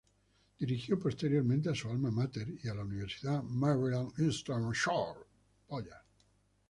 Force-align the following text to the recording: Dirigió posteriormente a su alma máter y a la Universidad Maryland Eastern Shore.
Dirigió 0.57 0.97
posteriormente 0.97 1.69
a 1.69 1.75
su 1.75 1.87
alma 1.87 2.09
máter 2.09 2.49
y 2.63 2.67
a 2.67 2.73
la 2.73 2.81
Universidad 2.81 3.43
Maryland 3.43 4.11
Eastern 4.19 4.71
Shore. 4.71 5.27